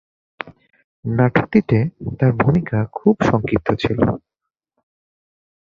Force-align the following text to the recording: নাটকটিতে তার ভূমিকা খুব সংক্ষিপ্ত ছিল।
নাটকটিতে 1.05 1.77
তার 2.19 2.31
ভূমিকা 2.33 2.77
খুব 2.93 3.15
সংক্ষিপ্ত 3.29 3.67
ছিল। 3.81 3.99